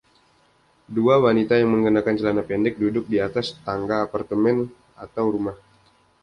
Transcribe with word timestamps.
Dua 0.95 1.15
wanita 1.25 1.53
yang 1.57 1.69
mengenakan 1.77 2.15
celana 2.19 2.41
pendek 2.49 2.75
duduk 2.81 3.05
di 3.11 3.17
atas 3.27 3.47
tangga 3.65 3.97
apartemen 4.07 4.57
atau 5.05 5.25
rumah. 5.33 5.53